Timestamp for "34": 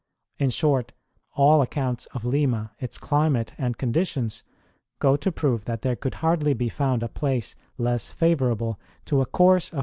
9.73-9.77